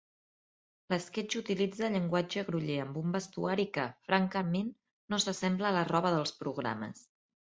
L'esquetx 0.91 1.35
utilitza 1.39 1.89
llenguatge 1.95 2.43
groller, 2.47 2.77
amb 2.85 2.97
un 3.01 3.13
vestuari 3.15 3.65
que, 3.75 3.83
francament, 4.07 4.73
no 5.15 5.21
s'assembla 5.27 5.69
a 5.71 5.75
la 5.77 5.85
roba 5.91 6.13
dels 6.17 6.35
programes. 6.41 7.05